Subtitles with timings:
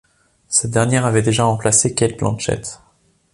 [0.47, 2.79] Cette dernière avait déjà remplacé Cate Blanchett.